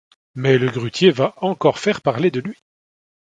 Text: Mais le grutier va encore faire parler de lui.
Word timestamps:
Mais 0.33 0.57
le 0.57 0.71
grutier 0.71 1.11
va 1.11 1.35
encore 1.41 1.77
faire 1.77 2.01
parler 2.01 2.31
de 2.31 2.39
lui. 2.39 2.57